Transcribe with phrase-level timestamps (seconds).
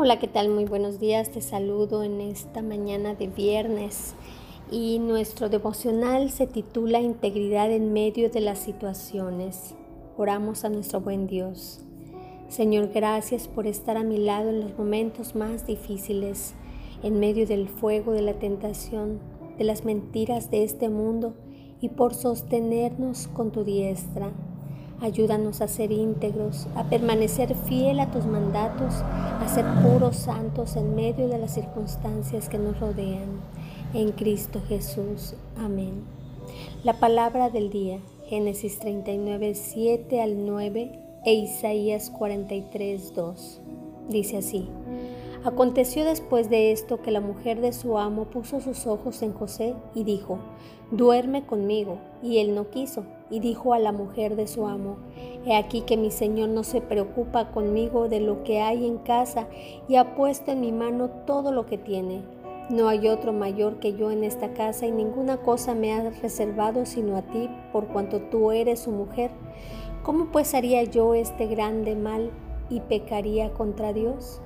[0.00, 0.48] Hola, ¿qué tal?
[0.48, 1.28] Muy buenos días.
[1.32, 4.14] Te saludo en esta mañana de viernes
[4.70, 9.74] y nuestro devocional se titula Integridad en medio de las situaciones.
[10.16, 11.80] Oramos a nuestro buen Dios.
[12.48, 16.54] Señor, gracias por estar a mi lado en los momentos más difíciles,
[17.02, 19.18] en medio del fuego de la tentación,
[19.58, 21.34] de las mentiras de este mundo
[21.80, 24.30] y por sostenernos con tu diestra.
[25.00, 30.96] Ayúdanos a ser íntegros, a permanecer fiel a tus mandatos, a ser puros santos en
[30.96, 33.40] medio de las circunstancias que nos rodean.
[33.94, 35.34] En Cristo Jesús.
[35.56, 36.02] Amén.
[36.82, 43.60] La palabra del día, Génesis 39, 7 al 9 e Isaías 43, 2.
[44.08, 44.68] Dice así.
[45.48, 49.74] Aconteció después de esto que la mujer de su amo puso sus ojos en José
[49.94, 50.40] y dijo,
[50.90, 52.00] duerme conmigo.
[52.22, 54.98] Y él no quiso, y dijo a la mujer de su amo,
[55.46, 59.48] He aquí que mi señor no se preocupa conmigo de lo que hay en casa,
[59.88, 62.20] y ha puesto en mi mano todo lo que tiene.
[62.68, 66.84] No hay otro mayor que yo en esta casa, y ninguna cosa me ha reservado
[66.84, 69.30] sino a ti, por cuanto tú eres su mujer.
[70.02, 72.32] ¿Cómo pues haría yo este grande mal
[72.68, 74.42] y pecaría contra Dios?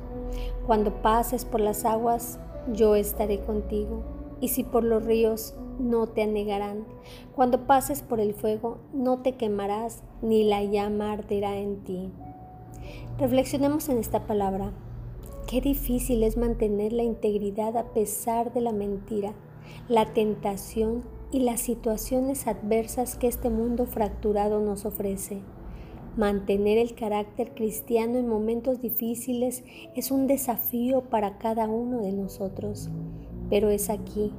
[0.66, 2.38] Cuando pases por las aguas,
[2.72, 4.02] yo estaré contigo,
[4.41, 6.84] y si por los ríos, no te anegarán.
[7.34, 12.10] Cuando pases por el fuego, no te quemarás, ni la llama arderá en ti.
[13.19, 14.72] Reflexionemos en esta palabra.
[15.46, 19.32] Qué difícil es mantener la integridad a pesar de la mentira,
[19.88, 25.41] la tentación y las situaciones adversas que este mundo fracturado nos ofrece.
[26.16, 29.64] Mantener el carácter cristiano en momentos difíciles
[29.96, 32.91] es un desafío para cada uno de nosotros,
[33.48, 34.30] pero es aquí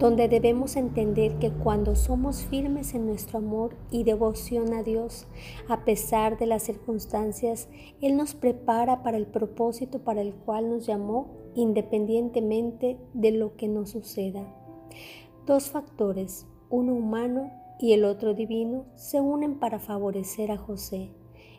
[0.00, 5.28] donde debemos entender que cuando somos firmes en nuestro amor y devoción a Dios,
[5.68, 7.68] a pesar de las circunstancias,
[8.00, 13.68] Él nos prepara para el propósito para el cual nos llamó independientemente de lo que
[13.68, 14.52] nos suceda.
[15.46, 21.10] Dos factores, uno humano y el otro divino, se unen para favorecer a José.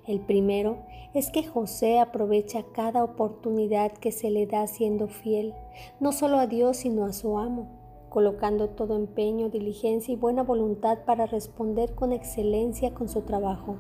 [0.07, 0.79] El primero
[1.13, 5.53] es que José aprovecha cada oportunidad que se le da siendo fiel,
[5.99, 7.67] no solo a Dios, sino a su amo,
[8.09, 13.77] colocando todo empeño, diligencia y buena voluntad para responder con excelencia con su trabajo.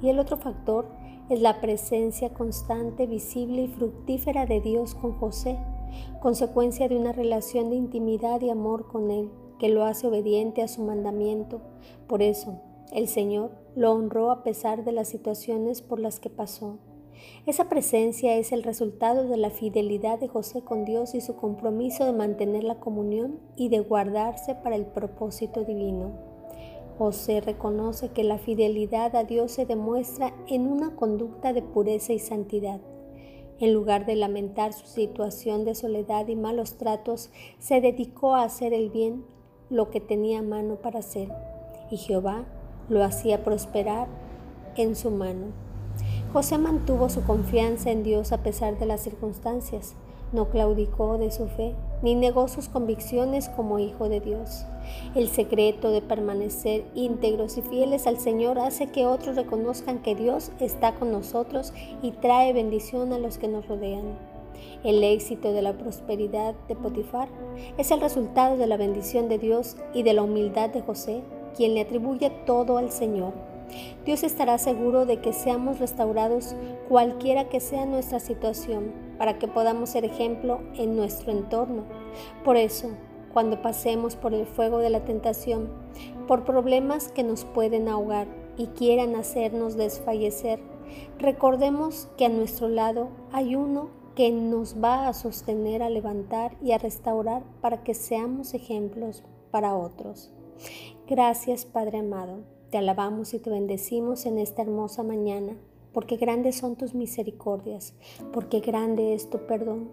[0.00, 0.86] Y el otro factor
[1.28, 5.58] es la presencia constante, visible y fructífera de Dios con José,
[6.20, 10.68] consecuencia de una relación de intimidad y amor con Él, que lo hace obediente a
[10.68, 11.60] su mandamiento.
[12.06, 12.60] Por eso,
[12.92, 16.78] el Señor lo honró a pesar de las situaciones por las que pasó.
[17.46, 22.04] Esa presencia es el resultado de la fidelidad de José con Dios y su compromiso
[22.04, 26.12] de mantener la comunión y de guardarse para el propósito divino.
[26.98, 32.18] José reconoce que la fidelidad a Dios se demuestra en una conducta de pureza y
[32.18, 32.80] santidad.
[33.58, 38.72] En lugar de lamentar su situación de soledad y malos tratos, se dedicó a hacer
[38.72, 39.24] el bien,
[39.68, 41.30] lo que tenía mano para hacer.
[41.90, 42.46] Y Jehová
[42.90, 44.08] lo hacía prosperar
[44.76, 45.46] en su mano.
[46.32, 49.94] José mantuvo su confianza en Dios a pesar de las circunstancias.
[50.32, 54.64] No claudicó de su fe, ni negó sus convicciones como hijo de Dios.
[55.16, 60.52] El secreto de permanecer íntegros y fieles al Señor hace que otros reconozcan que Dios
[60.60, 64.16] está con nosotros y trae bendición a los que nos rodean.
[64.84, 67.28] El éxito de la prosperidad de Potifar
[67.76, 71.22] es el resultado de la bendición de Dios y de la humildad de José
[71.56, 73.32] quien le atribuye todo al Señor.
[74.04, 76.54] Dios estará seguro de que seamos restaurados
[76.88, 81.84] cualquiera que sea nuestra situación, para que podamos ser ejemplo en nuestro entorno.
[82.44, 82.88] Por eso,
[83.32, 85.68] cuando pasemos por el fuego de la tentación,
[86.26, 90.60] por problemas que nos pueden ahogar y quieran hacernos desfallecer,
[91.18, 96.72] recordemos que a nuestro lado hay uno que nos va a sostener, a levantar y
[96.72, 100.32] a restaurar para que seamos ejemplos para otros.
[101.10, 105.56] Gracias Padre amado, te alabamos y te bendecimos en esta hermosa mañana,
[105.92, 107.94] porque grandes son tus misericordias,
[108.32, 109.88] porque grande es tu perdón,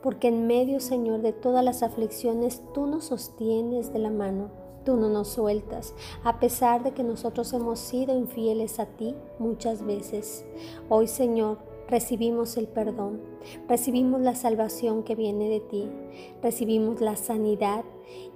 [0.00, 4.52] porque en medio, Señor, de todas las aflicciones, tú nos sostienes de la mano,
[4.84, 9.84] tú no nos sueltas, a pesar de que nosotros hemos sido infieles a ti muchas
[9.84, 10.44] veces.
[10.88, 11.58] Hoy, Señor,
[11.88, 13.20] recibimos el perdón,
[13.66, 15.88] recibimos la salvación que viene de ti,
[16.40, 17.84] recibimos la sanidad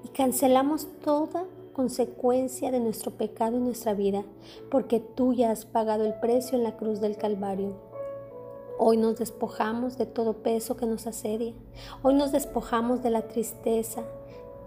[0.02, 4.24] y cancelamos toda consecuencia de nuestro pecado en nuestra vida,
[4.70, 7.74] porque tú ya has pagado el precio en la cruz del Calvario.
[8.78, 11.52] Hoy nos despojamos de todo peso que nos asedia.
[12.02, 14.02] Hoy nos despojamos de la tristeza.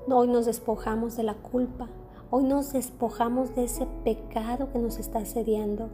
[0.07, 1.89] Hoy nos despojamos de la culpa.
[2.29, 5.89] Hoy nos despojamos de ese pecado que nos está asediando.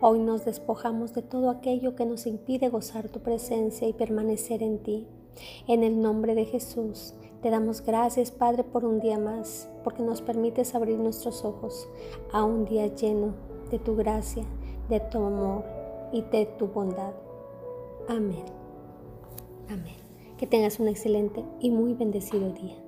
[0.00, 4.82] Hoy nos despojamos de todo aquello que nos impide gozar tu presencia y permanecer en
[4.82, 5.06] ti.
[5.66, 10.22] En el nombre de Jesús, te damos gracias, Padre, por un día más, porque nos
[10.22, 11.88] permites abrir nuestros ojos
[12.32, 13.34] a un día lleno
[13.70, 14.44] de tu gracia,
[14.88, 15.64] de tu amor
[16.12, 17.12] y de tu bondad.
[18.08, 18.44] Amén.
[19.68, 19.96] Amén.
[20.36, 22.87] Que tengas un excelente y muy bendecido día.